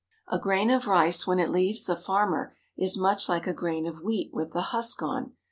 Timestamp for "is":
2.75-2.97